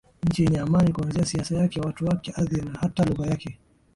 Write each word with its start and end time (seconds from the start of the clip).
Nchi 0.25 0.43
yenye 0.43 0.59
Amani 0.59 0.93
Kuanzia 0.93 1.25
siasa 1.25 1.55
yake 1.57 1.81
watu 1.81 2.05
wake 2.05 2.31
ardhi 2.35 2.61
na 2.61 2.77
hata 2.79 3.05
lugha 3.05 3.27
yake 3.29 3.59